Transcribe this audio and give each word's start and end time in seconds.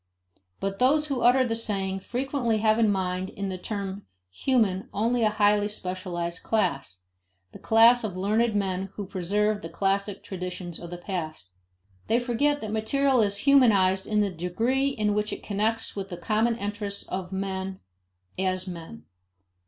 But 0.59 0.79
those 0.79 1.05
who 1.09 1.21
utter 1.21 1.45
the 1.47 1.53
saying 1.53 1.99
frequently 1.99 2.57
have 2.57 2.79
in 2.79 2.91
mind 2.91 3.29
in 3.29 3.49
the 3.49 3.57
term 3.59 4.07
human 4.31 4.89
only 4.91 5.21
a 5.21 5.29
highly 5.29 5.67
specialized 5.67 6.41
class: 6.41 7.01
the 7.51 7.59
class 7.59 8.03
of 8.03 8.17
learned 8.17 8.55
men 8.55 8.89
who 8.95 9.05
preserve 9.05 9.61
the 9.61 9.69
classic 9.69 10.23
traditions 10.23 10.79
of 10.79 10.89
the 10.89 10.97
past. 10.97 11.51
They 12.07 12.17
forget 12.19 12.61
that 12.61 12.71
material 12.71 13.21
is 13.21 13.37
humanized 13.45 14.07
in 14.07 14.21
the 14.21 14.31
degree 14.31 14.87
in 14.89 15.13
which 15.13 15.31
it 15.31 15.43
connects 15.43 15.95
with 15.95 16.09
the 16.09 16.17
common 16.17 16.57
interests 16.57 17.03
of 17.03 17.31
men 17.31 17.79
as 18.39 18.65
men. 18.65 19.03